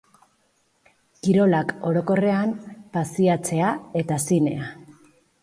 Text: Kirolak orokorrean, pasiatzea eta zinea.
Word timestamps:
Kirolak 1.27 1.73
orokorrean, 1.89 2.57
pasiatzea 2.97 3.71
eta 4.03 4.19
zinea. 4.31 4.73